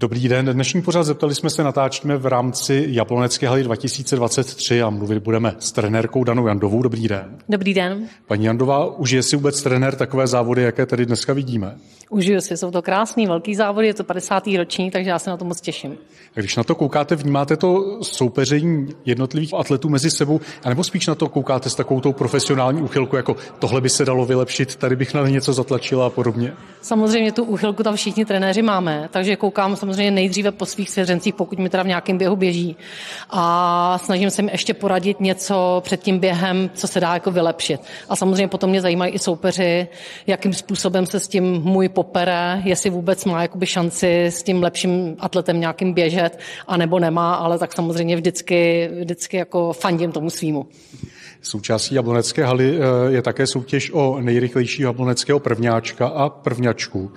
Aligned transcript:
Dobrý 0.00 0.28
den. 0.28 0.46
Dnešní 0.46 0.82
pořád 0.82 1.02
zeptali 1.02 1.34
jsme 1.34 1.50
se, 1.50 1.62
natáčíme 1.62 2.16
v 2.16 2.26
rámci 2.26 2.86
Jablonecké 2.88 3.48
haly 3.48 3.62
2023 3.62 4.82
a 4.82 4.90
mluvit 4.90 5.18
budeme 5.18 5.54
s 5.58 5.72
trenérkou 5.72 6.24
Danou 6.24 6.46
Jandovou. 6.46 6.82
Dobrý 6.82 7.08
den. 7.08 7.38
Dobrý 7.48 7.74
den. 7.74 8.08
Paní 8.26 8.44
Jandová, 8.44 8.98
užije 8.98 9.22
si 9.22 9.36
vůbec 9.36 9.62
trenér 9.62 9.96
takové 9.96 10.26
závody, 10.26 10.62
jaké 10.62 10.86
tady 10.86 11.06
dneska 11.06 11.32
vidíme? 11.32 11.76
Užiju 12.10 12.40
si, 12.40 12.56
jsou 12.56 12.70
to 12.70 12.82
krásný, 12.82 13.26
velký 13.26 13.54
závody, 13.54 13.86
je 13.86 13.94
to 13.94 14.04
50. 14.04 14.46
roční, 14.46 14.90
takže 14.90 15.10
já 15.10 15.18
se 15.18 15.30
na 15.30 15.36
to 15.36 15.44
moc 15.44 15.60
těším. 15.60 15.96
A 16.36 16.40
když 16.40 16.56
na 16.56 16.64
to 16.64 16.74
koukáte, 16.74 17.16
vnímáte 17.16 17.56
to 17.56 17.98
soupeření 18.02 18.88
jednotlivých 19.04 19.54
atletů 19.54 19.88
mezi 19.88 20.10
sebou, 20.10 20.40
anebo 20.64 20.84
spíš 20.84 21.06
na 21.06 21.14
to 21.14 21.28
koukáte 21.28 21.70
s 21.70 21.74
takovou 21.74 22.00
tou 22.00 22.12
profesionální 22.12 22.82
úchylkou, 22.82 23.16
jako 23.16 23.36
tohle 23.58 23.80
by 23.80 23.88
se 23.88 24.04
dalo 24.04 24.26
vylepšit, 24.26 24.76
tady 24.76 24.96
bych 24.96 25.14
na 25.14 25.28
něco 25.28 25.52
zatlačila 25.52 26.06
a 26.06 26.10
podobně? 26.10 26.52
Samozřejmě 26.82 27.32
tu 27.32 27.44
úchylku 27.44 27.82
tam 27.82 27.96
všichni 27.96 28.24
trenéři 28.24 28.62
máme, 28.62 29.08
takže 29.12 29.36
koukám 29.36 29.76
samozřejmě 29.92 30.10
nejdříve 30.10 30.52
po 30.52 30.66
svých 30.66 30.90
svěřencích, 30.90 31.34
pokud 31.34 31.58
mi 31.58 31.68
teda 31.68 31.82
v 31.82 31.86
nějakém 31.86 32.18
běhu 32.18 32.36
běží. 32.36 32.76
A 33.30 33.98
snažím 33.98 34.30
se 34.30 34.42
mi 34.42 34.52
ještě 34.52 34.74
poradit 34.74 35.20
něco 35.20 35.80
před 35.84 36.02
tím 36.02 36.18
během, 36.18 36.70
co 36.74 36.88
se 36.88 37.00
dá 37.00 37.14
jako 37.14 37.30
vylepšit. 37.30 37.80
A 38.08 38.16
samozřejmě 38.16 38.48
potom 38.48 38.70
mě 38.70 38.80
zajímají 38.80 39.12
i 39.12 39.18
soupeři, 39.18 39.88
jakým 40.26 40.54
způsobem 40.54 41.06
se 41.06 41.20
s 41.20 41.28
tím 41.28 41.44
můj 41.44 41.88
popere, 41.88 42.62
jestli 42.64 42.90
vůbec 42.90 43.24
má 43.24 43.42
jakoby 43.42 43.66
šanci 43.66 44.26
s 44.26 44.42
tím 44.42 44.62
lepším 44.62 45.16
atletem 45.18 45.60
nějakým 45.60 45.92
běžet, 45.92 46.38
anebo 46.66 46.98
nemá, 46.98 47.34
ale 47.34 47.58
tak 47.58 47.72
samozřejmě 47.72 48.16
vždycky, 48.16 48.90
vždycky 49.00 49.36
jako 49.36 49.72
fandím 49.72 50.12
tomu 50.12 50.30
svýmu. 50.30 50.66
Součástí 51.42 51.94
jablonecké 51.94 52.44
haly 52.44 52.78
eh, 52.78 52.82
je 53.12 53.22
také 53.22 53.46
soutěž 53.46 53.90
o 53.90 54.20
nejrychlejšího 54.20 54.88
jabloneckého 54.88 55.40
prvňáčka 55.40 56.06
a 56.06 56.28
prvňačku. 56.28 57.12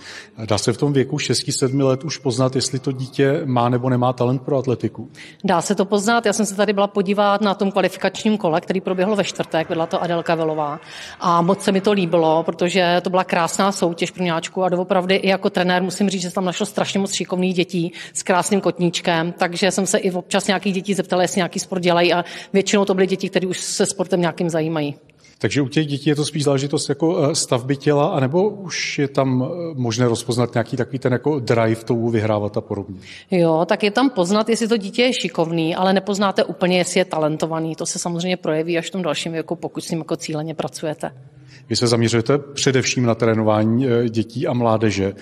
Dá 0.46 0.58
se 0.58 0.74
v 0.74 0.78
tom 0.78 0.94
věku 0.94 1.18
6-7 1.18 1.86
let 1.86 2.04
už 2.04 2.18
poznat, 2.18 2.56
jestli 2.56 2.80
to 2.80 2.92
dítě 2.92 3.42
má 3.46 3.70
nebo 3.70 3.90
nemá 3.90 4.14
talent 4.14 4.42
pro 4.42 4.58
atletiku? 4.58 5.10
Dá 5.44 5.62
se 5.62 5.76
to 5.76 5.86
poznat. 5.86 6.26
Já 6.26 6.34
jsem 6.34 6.46
se 6.46 6.56
tady 6.56 6.74
byla 6.74 6.88
podívat 6.88 7.42
na 7.42 7.54
tom 7.54 7.72
kvalifikačním 7.72 8.38
kole, 8.38 8.62
který 8.62 8.82
proběhlo 8.82 9.16
ve 9.16 9.24
čtvrtek, 9.24 9.70
vedla 9.70 9.86
to 9.86 10.04
Adelka 10.04 10.36
Velová. 10.36 10.80
A 11.20 11.42
moc 11.42 11.64
se 11.64 11.72
mi 11.72 11.82
to 11.82 11.92
líbilo, 11.92 12.44
protože 12.44 13.02
to 13.04 13.10
byla 13.10 13.24
krásná 13.24 13.72
soutěž 13.72 14.12
prvňáčku 14.12 14.64
a 14.64 14.70
doopravdy 14.70 15.16
i 15.16 15.30
jako 15.30 15.50
trenér 15.50 15.84
musím 15.84 16.10
říct, 16.10 16.22
že 16.22 16.32
tam 16.32 16.46
našlo 16.46 16.66
strašně 16.66 17.00
moc 17.00 17.14
šikovných 17.14 17.54
dětí 17.54 17.94
s 18.14 18.24
krásným 18.24 18.62
kotníčkem, 18.62 19.32
takže 19.32 19.72
jsem 19.72 19.88
se 19.88 19.98
i 19.98 20.12
občas 20.12 20.48
nějakých 20.48 20.74
dětí 20.74 20.94
zeptala, 20.94 21.22
jestli 21.22 21.40
nějaký 21.40 21.60
sport 21.60 21.82
dělají 21.82 22.14
a 22.14 22.26
většinou 22.54 22.86
to 22.86 22.94
byly 22.94 23.08
děti, 23.08 23.30
které 23.30 23.48
už 23.48 23.60
se 23.60 23.86
sportem 24.12 24.22
nějakým 24.22 24.50
zajímají. 24.50 24.96
Takže 25.38 25.62
u 25.62 25.68
těch 25.68 25.88
dětí 25.88 26.10
je 26.10 26.16
to 26.16 26.26
spíš 26.26 26.44
záležitost 26.44 26.90
jako 26.90 27.18
eh, 27.18 27.36
stavby 27.36 27.78
těla, 27.78 28.08
anebo 28.08 28.50
už 28.50 29.00
je 29.00 29.08
tam 29.08 29.44
eh, 29.44 29.74
možné 29.74 30.08
rozpoznat 30.08 30.54
nějaký 30.54 30.78
takový 30.78 31.00
ten 31.00 31.14
jako 31.14 31.40
drive 31.40 31.84
tou 31.84 32.10
vyhrávat 32.10 32.58
a 32.58 32.62
podobně? 32.62 33.00
Jo, 33.32 33.66
tak 33.66 33.84
je 33.84 33.92
tam 33.92 34.10
poznat, 34.10 34.50
jestli 34.50 34.68
to 34.68 34.78
dítě 34.78 35.02
je 35.02 35.14
šikovný, 35.14 35.76
ale 35.76 35.94
nepoznáte 35.94 36.44
úplně, 36.44 36.78
jestli 36.78 37.00
je 37.00 37.06
talentovaný. 37.06 37.76
To 37.76 37.86
se 37.86 38.00
samozřejmě 38.00 38.38
projeví 38.38 38.78
až 38.78 38.88
v 38.88 38.92
tom 38.92 39.02
dalším 39.02 39.32
věku, 39.32 39.56
pokud 39.56 39.84
s 39.84 39.90
ním 39.90 40.00
jako 40.00 40.16
cíleně 40.16 40.54
pracujete. 40.54 41.12
Vy 41.70 41.76
se 41.76 41.88
zaměřujete 41.88 42.38
především 42.38 43.06
na 43.06 43.16
trénování 43.16 43.88
eh, 43.88 44.10
dětí 44.10 44.48
a 44.48 44.54
mládeže. 44.54 45.14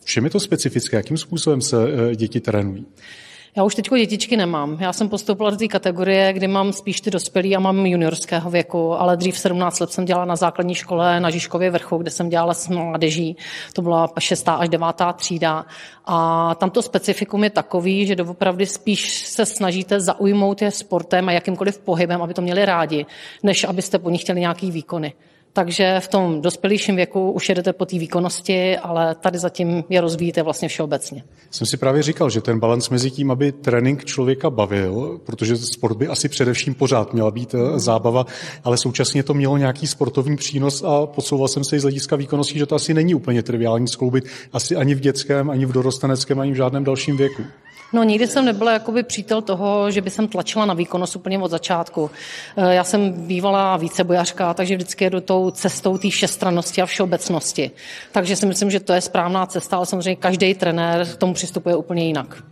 V 0.00 0.04
čem 0.04 0.24
je 0.24 0.30
to 0.30 0.40
specifické? 0.40 0.96
Jakým 0.96 1.16
způsobem 1.16 1.60
se 1.60 1.76
děti 2.14 2.40
trénují? 2.40 2.86
Já 3.56 3.64
už 3.64 3.74
teď 3.74 3.88
dětičky 3.96 4.36
nemám. 4.36 4.76
Já 4.80 4.92
jsem 4.92 5.08
postoupila 5.08 5.50
do 5.50 5.56
té 5.56 5.68
kategorie, 5.68 6.32
kdy 6.32 6.48
mám 6.48 6.72
spíš 6.72 7.00
ty 7.00 7.10
dospělí 7.10 7.56
a 7.56 7.60
mám 7.60 7.86
juniorského 7.86 8.50
věku, 8.50 8.92
ale 9.00 9.16
dřív 9.16 9.38
17 9.38 9.80
let 9.80 9.92
jsem 9.92 10.04
dělala 10.04 10.24
na 10.24 10.36
základní 10.36 10.74
škole 10.74 11.20
na 11.20 11.30
Žižkově 11.30 11.70
vrchu, 11.70 11.96
kde 11.96 12.10
jsem 12.10 12.28
dělala 12.28 12.54
s 12.54 12.68
mládeží. 12.68 13.36
To 13.72 13.82
byla 13.82 14.12
6. 14.18 14.48
až 14.48 14.68
9. 14.68 14.86
třída. 15.16 15.66
A 16.04 16.54
tam 16.54 16.70
to 16.70 16.82
specifikum 16.82 17.44
je 17.44 17.50
takový, 17.50 18.06
že 18.06 18.16
doopravdy 18.16 18.66
spíš 18.66 19.26
se 19.26 19.46
snažíte 19.46 20.00
zaujmout 20.00 20.62
je 20.62 20.70
sportem 20.70 21.28
a 21.28 21.32
jakýmkoliv 21.32 21.78
pohybem, 21.78 22.22
aby 22.22 22.34
to 22.34 22.42
měli 22.42 22.64
rádi, 22.64 23.06
než 23.42 23.64
abyste 23.64 23.98
po 23.98 24.10
nich 24.10 24.20
chtěli 24.20 24.40
nějaký 24.40 24.70
výkony. 24.70 25.12
Takže 25.56 26.00
v 26.00 26.08
tom 26.08 26.42
dospělejším 26.42 26.96
věku 26.96 27.30
už 27.30 27.48
jedete 27.48 27.72
po 27.72 27.86
té 27.86 27.98
výkonnosti, 27.98 28.76
ale 28.76 29.14
tady 29.14 29.38
zatím 29.38 29.84
je 29.88 30.00
rozvíjíte 30.00 30.42
vlastně 30.42 30.68
všeobecně. 30.68 31.24
Jsem 31.50 31.66
si 31.66 31.76
právě 31.76 32.02
říkal, 32.02 32.30
že 32.30 32.40
ten 32.40 32.60
balans 32.60 32.90
mezi 32.90 33.10
tím, 33.10 33.30
aby 33.30 33.52
trénink 33.52 34.04
člověka 34.04 34.50
bavil, 34.50 35.20
protože 35.26 35.56
sport 35.56 35.96
by 35.96 36.08
asi 36.08 36.28
především 36.28 36.74
pořád 36.74 37.12
měla 37.12 37.30
být 37.30 37.54
eh, 37.54 37.78
zábava, 37.78 38.26
ale 38.64 38.76
současně 38.76 39.22
to 39.22 39.34
mělo 39.34 39.56
nějaký 39.56 39.86
sportovní 39.86 40.36
přínos 40.36 40.82
a 40.82 41.06
podsouval 41.06 41.48
jsem 41.48 41.64
se 41.64 41.76
i 41.76 41.80
z 41.80 41.82
hlediska 41.82 42.16
výkonnosti, 42.16 42.58
že 42.58 42.66
to 42.66 42.74
asi 42.74 42.94
není 42.94 43.14
úplně 43.14 43.42
triviální 43.42 43.88
skloubit 43.88 44.24
asi 44.52 44.76
ani 44.76 44.94
v 44.94 45.00
dětském, 45.00 45.50
ani 45.50 45.66
v 45.66 45.72
dorosteneckém, 45.72 46.40
ani 46.40 46.52
v 46.52 46.56
žádném 46.56 46.84
dalším 46.84 47.16
věku. 47.16 47.42
No 47.92 48.02
nikdy 48.02 48.26
jsem 48.26 48.44
nebyla 48.44 48.72
jakoby 48.72 49.02
přítel 49.02 49.42
toho, 49.42 49.90
že 49.90 50.00
by 50.00 50.10
jsem 50.10 50.28
tlačila 50.28 50.66
na 50.66 50.74
výkonnost 50.74 51.16
úplně 51.16 51.38
od 51.38 51.50
začátku. 51.50 52.10
Eh, 52.56 52.74
já 52.74 52.84
jsem 52.84 53.12
bývala 53.12 53.76
více 53.76 54.04
bojařka, 54.04 54.54
takže 54.54 54.76
vždycky 54.76 55.04
jedu 55.04 55.20
tou 55.20 55.50
cestou 55.50 55.98
té 55.98 56.10
všestrannosti 56.10 56.82
a 56.82 56.86
všeobecnosti. 56.86 57.70
Takže 58.12 58.36
si 58.36 58.46
myslím, 58.46 58.70
že 58.70 58.80
to 58.80 58.92
je 58.92 59.00
správná 59.00 59.46
cesta, 59.46 59.76
ale 59.76 59.86
samozřejmě 59.86 60.16
každý 60.16 60.54
trenér 60.54 61.06
k 61.06 61.16
tomu 61.16 61.34
přistupuje 61.34 61.76
úplně 61.76 62.06
jinak. 62.06 62.42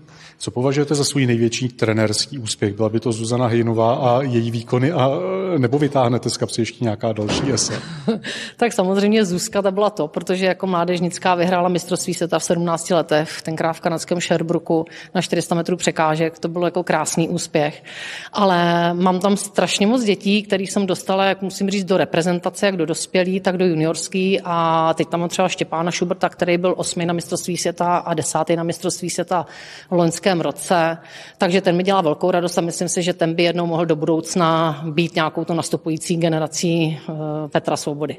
Co 0.45 0.51
považujete 0.51 0.95
za 0.95 1.05
svůj 1.05 1.27
největší 1.27 1.69
trenérský 1.69 2.39
úspěch? 2.39 2.75
Byla 2.75 2.89
by 2.89 3.01
to 3.01 3.13
Zuzana 3.13 3.47
Hejnová 3.47 3.95
a 3.95 4.23
její 4.23 4.51
výkony, 4.51 4.93
a, 4.93 5.11
nebo 5.59 5.79
vytáhnete 5.79 6.31
z 6.31 6.37
kapsy 6.37 6.61
ještě 6.61 6.85
nějaká 6.85 7.13
další 7.13 7.53
ese? 7.53 7.83
tak 8.57 8.73
samozřejmě 8.73 9.25
Zuzka 9.25 9.63
to 9.63 9.73
byla 9.73 9.91
to, 9.91 10.09
protože 10.09 10.47
jako 10.47 10.67
mládežnická 10.67 11.35
vyhrála 11.35 11.69
mistrovství 11.69 12.15
světa 12.15 12.39
v 12.39 12.45
17 12.45 12.91
letech, 12.91 13.43
tenkrát 13.43 13.73
v 13.73 13.81
kanadském 13.81 14.21
Sherbrooku 14.21 14.85
na 15.15 15.23
400 15.23 15.55
metrů 15.55 15.77
překážek, 15.77 16.39
to 16.39 16.49
bylo 16.49 16.67
jako 16.67 16.83
krásný 16.83 17.29
úspěch. 17.29 17.85
Ale 18.33 18.91
mám 18.95 19.21
tam 19.21 19.37
strašně 19.37 19.87
moc 19.87 20.05
dětí, 20.05 20.43
kterých 20.43 20.73
jsem 20.73 20.87
dostala, 20.87 21.25
jak 21.25 21.43
musím 21.43 21.71
říct, 21.71 21.85
do 21.85 21.97
reprezentace, 21.97 22.67
jak 22.67 22.77
do 22.77 22.87
dospělí, 22.87 23.41
tak 23.41 23.57
do 23.57 23.67
juniorský 23.67 24.41
a 24.45 24.95
teď 24.95 25.09
tam 25.09 25.21
mám 25.21 25.29
třeba 25.29 25.49
Štěpána 25.49 25.91
Šuberta, 25.91 26.29
který 26.29 26.59
byl 26.59 26.75
osmi 26.77 27.07
na 27.07 27.15
mistrovství 27.15 27.57
světa 27.57 27.97
a 27.97 28.15
desátý 28.15 28.57
na 28.57 28.63
mistrovství 28.63 29.11
světa 29.11 29.47
loňské 29.91 30.34
loňském 30.35 30.41
roce, 30.41 30.97
takže 31.39 31.61
ten 31.61 31.77
mi 31.77 31.83
dělá 31.83 32.01
velkou 32.01 32.31
radost 32.31 32.59
a 32.59 32.61
myslím 32.61 32.89
si, 32.89 33.03
že 33.03 33.13
ten 33.13 33.35
by 33.35 33.43
jednou 33.43 33.67
mohl 33.67 33.87
do 33.87 33.97
budoucna 33.97 34.81
být 34.91 35.15
nějakou 35.15 35.45
to 35.45 35.55
nastupující 35.55 36.17
generací 36.17 36.99
eh, 36.99 37.13
Petra 37.49 37.77
Svobody. 37.77 38.17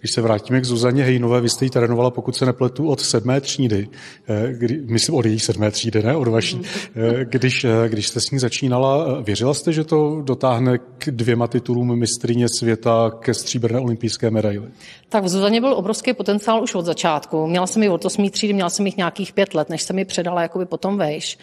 Když 0.00 0.10
se 0.14 0.20
vrátíme 0.20 0.60
k 0.60 0.64
Zuzaně 0.64 1.04
Hejnové, 1.04 1.40
vy 1.40 1.48
jste 1.48 1.64
ji 1.64 1.70
trénovala, 1.70 2.10
pokud 2.10 2.36
se 2.36 2.46
nepletu, 2.46 2.88
od 2.88 3.00
sedmé 3.00 3.40
třídy, 3.40 3.88
eh, 4.28 4.52
kdy, 4.52 4.80
myslím 4.86 5.14
od 5.14 5.26
její 5.26 5.40
sedmé 5.40 5.70
třídy, 5.70 6.02
ne 6.02 6.16
od 6.16 6.28
vaší. 6.28 6.60
Eh, 6.60 7.24
když, 7.24 7.66
když 7.88 8.08
jste 8.08 8.20
s 8.20 8.30
ní 8.30 8.38
začínala, 8.38 9.20
věřila 9.20 9.54
jste, 9.54 9.72
že 9.72 9.84
to 9.84 10.22
dotáhne 10.24 10.78
k 10.78 11.10
dvěma 11.10 11.46
titulům 11.46 11.98
mistrině 11.98 12.46
světa 12.58 13.10
ke 13.20 13.34
stříbrné 13.34 13.80
olympijské 13.80 14.30
medaili? 14.30 14.68
Tak 15.08 15.24
v 15.24 15.28
Zuzaně 15.28 15.60
byl 15.60 15.74
obrovský 15.74 16.12
potenciál 16.12 16.62
už 16.62 16.74
od 16.74 16.84
začátku. 16.84 17.46
Měla 17.46 17.66
jsem 17.66 17.82
ji 17.82 17.88
od 17.88 18.04
8. 18.04 18.30
třídy, 18.30 18.52
měla 18.52 18.70
jsem 18.70 18.86
jich 18.86 18.96
nějakých 18.96 19.32
pět 19.32 19.54
let, 19.54 19.68
než 19.68 19.82
jsem 19.82 19.96
mi 19.96 20.04
předala 20.04 20.42
jakoby 20.42 20.66
potom 20.66 20.98
vejš. 20.98 21.38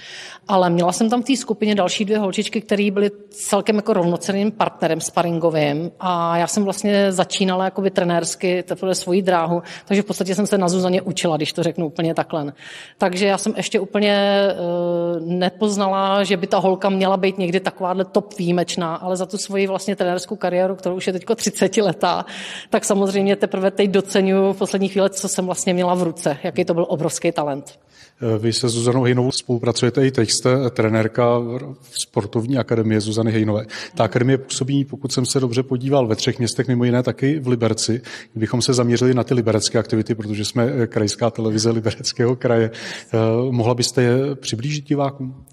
Ale 0.48 0.70
měla 0.70 0.92
jsem 0.92 1.10
tam 1.10 1.22
v 1.22 1.26
té 1.26 1.36
skupině 1.36 1.76
další 1.76 2.06
dvě 2.06 2.18
holčičky, 2.20 2.62
které 2.62 2.92
byly 2.92 3.12
celkem 3.30 3.76
jako 3.76 3.94
rovnocenným 3.94 4.52
partnerem 4.52 5.02
sparingovým 5.02 5.92
a 6.00 6.38
já 6.38 6.48
jsem 6.48 6.64
vlastně 6.64 7.12
začínala 7.12 7.66
jakoby 7.66 7.92
trenérsky 7.92 8.64
teprve 8.64 8.96
svoji 8.96 9.22
dráhu, 9.22 9.64
takže 9.86 10.02
v 10.02 10.06
podstatě 10.06 10.36
jsem 10.36 10.48
se 10.48 10.58
na 10.58 10.68
Zuzaně 10.68 11.02
učila, 11.02 11.38
když 11.38 11.54
to 11.54 11.64
řeknu 11.64 11.86
úplně 11.86 12.14
takhle. 12.14 12.54
Takže 12.98 13.28
já 13.28 13.38
jsem 13.38 13.54
ještě 13.58 13.80
úplně 13.80 14.42
uh, 14.50 15.28
nepoznala, 15.28 16.24
že 16.24 16.38
by 16.38 16.48
ta 16.48 16.58
holka 16.58 16.90
měla 16.90 17.18
být 17.18 17.38
někdy 17.38 17.60
takováhle 17.60 18.06
top 18.06 18.38
výjimečná, 18.38 18.96
ale 18.96 19.18
za 19.18 19.26
tu 19.26 19.38
svoji 19.38 19.68
vlastně 19.68 19.96
trenérskou 19.96 20.36
kariéru, 20.36 20.76
kterou 20.76 20.96
už 20.96 21.08
je 21.08 21.14
teď 21.14 21.26
30 21.36 21.78
letá, 21.78 22.26
tak 22.70 22.86
samozřejmě 22.86 23.36
teprve 23.36 23.72
teď 23.72 23.90
docenuju 23.90 24.54
v 24.54 24.58
posledních 24.58 24.92
chvíli, 24.92 25.10
co 25.10 25.28
jsem 25.28 25.46
vlastně 25.46 25.74
měla 25.74 25.94
v 25.94 26.04
ruce, 26.04 26.38
jaký 26.44 26.66
to 26.66 26.74
byl 26.74 26.86
obrovský 26.90 27.32
talent. 27.32 27.80
Eh, 28.22 28.38
vy 28.40 28.54
se 28.54 28.70
Zuzanou 28.70 29.04
Hejnovou 29.04 29.32
spolupracujete 29.32 30.08
i 30.08 30.12
teď, 30.12 30.32
jste 30.32 30.70
trenérka 30.70 31.40
v 31.82 32.02
sportovní 32.02 32.58
akademie 32.58 33.02
Zuzany 33.02 33.32
Hejnové. 33.32 33.66
Ta 33.96 34.04
akademie 34.04 34.38
působí, 34.38 34.86
pokud 34.86 35.12
jsem 35.12 35.26
se 35.26 35.40
dobře 35.40 35.64
podíval, 35.64 36.08
ve 36.08 36.16
třech 36.16 36.40
městech, 36.40 36.68
mimo 36.68 36.84
jiné 36.84 37.04
taky 37.04 37.40
v 37.40 37.48
Liberci. 37.48 38.02
Kdybychom 38.32 38.62
se 38.62 38.74
zaměřili 38.74 39.14
na 39.14 39.24
ty 39.24 39.34
liberecké 39.34 39.80
aktivity, 39.80 40.16
protože 40.16 40.46
jsme 40.46 40.64
eh, 40.64 40.88
krajská 40.88 41.30
televize 41.30 41.70
Libereckého 41.72 42.36
kraje, 42.36 42.72
eh, 42.72 43.18
mohla 43.52 43.74
byste 43.74 44.02
je 44.02 44.36
přiblížit 44.36 44.86
divákům? 44.86 45.46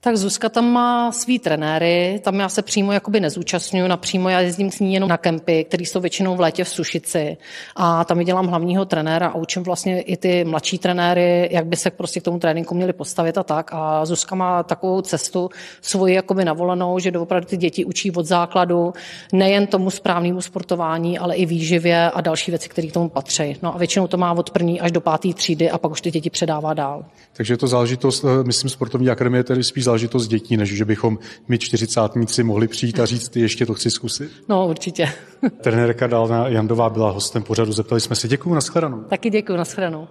Tak 0.00 0.16
Zuzka 0.16 0.48
tam 0.48 0.72
má 0.72 1.12
svý 1.12 1.38
trenéry, 1.38 2.20
tam 2.24 2.40
já 2.40 2.48
se 2.48 2.62
přímo 2.62 2.92
jakoby 2.92 3.20
nezúčastňuji, 3.20 3.88
napřímo 3.88 4.28
já 4.28 4.40
jezdím 4.40 4.70
s 4.70 4.80
ní 4.80 4.94
jenom 4.94 5.08
na 5.08 5.16
kempy, 5.16 5.64
které 5.64 5.82
jsou 5.82 6.00
většinou 6.00 6.36
v 6.36 6.40
létě 6.40 6.64
v 6.64 6.68
Sušici 6.68 7.36
a 7.76 8.04
tam 8.04 8.24
dělám 8.24 8.46
hlavního 8.46 8.84
trenéra 8.84 9.28
a 9.28 9.34
učím 9.34 9.62
vlastně 9.62 10.00
i 10.00 10.16
ty 10.16 10.44
mladší 10.44 10.78
trenéry, 10.78 11.48
jak 11.52 11.66
by 11.66 11.76
se 11.76 11.90
prostě 11.90 12.20
k 12.20 12.22
tomu 12.22 12.38
tréninku 12.38 12.74
měli 12.74 12.92
postavit 12.92 13.38
a 13.38 13.42
tak 13.42 13.70
a 13.72 14.04
Zuzka 14.04 14.34
má 14.34 14.62
takovou 14.62 15.00
cestu 15.00 15.50
svoji 15.80 16.14
jakoby 16.14 16.44
navolenou, 16.44 16.98
že 16.98 17.10
doopravdy 17.10 17.46
ty 17.46 17.56
děti 17.56 17.84
učí 17.84 18.10
od 18.10 18.26
základu 18.26 18.92
nejen 19.32 19.66
tomu 19.66 19.90
správnému 19.90 20.40
sportování, 20.40 21.18
ale 21.18 21.36
i 21.36 21.46
výživě 21.46 22.10
a 22.10 22.20
další 22.20 22.50
věci, 22.50 22.68
které 22.68 22.88
k 22.88 22.92
tomu 22.92 23.08
patří. 23.08 23.56
No 23.62 23.74
a 23.74 23.78
většinou 23.78 24.06
to 24.06 24.16
má 24.16 24.32
od 24.32 24.50
první 24.50 24.80
až 24.80 24.92
do 24.92 25.00
páté 25.00 25.32
třídy 25.32 25.70
a 25.70 25.78
pak 25.78 25.90
už 25.90 26.00
ty 26.00 26.10
děti 26.10 26.30
předává 26.30 26.74
dál. 26.74 27.04
Takže 27.32 27.52
je 27.52 27.58
to 27.58 27.66
záležitost, 27.66 28.24
eh, 28.24 28.44
myslím, 28.44 28.70
sportovní 28.70 29.10
akademie 29.10 29.44
tedy 29.44 29.64
spíš 29.64 29.85
záležitost 29.86 30.28
dětí, 30.28 30.56
než 30.56 30.74
že 30.76 30.84
bychom 30.84 31.18
my 31.48 31.58
čtyřicátníci 31.58 32.42
mohli 32.42 32.68
přijít 32.68 33.00
a 33.00 33.06
říct, 33.06 33.28
ty 33.28 33.40
ještě 33.40 33.66
to 33.66 33.74
chci 33.74 33.90
zkusit. 33.90 34.30
No, 34.48 34.68
určitě. 34.68 35.08
Trenérka 35.62 36.06
Dálna 36.06 36.48
Jandová 36.48 36.90
byla 36.90 37.10
hostem 37.10 37.42
pořadu. 37.42 37.72
Zeptali 37.72 38.00
jsme 38.00 38.16
se, 38.16 38.28
děkuji, 38.28 38.54
nashledanou. 38.54 39.00
Taky 39.00 39.30
děkuji, 39.30 39.56
nashledanou. 39.56 40.08